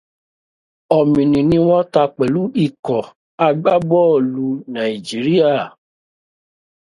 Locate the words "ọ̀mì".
0.97-1.21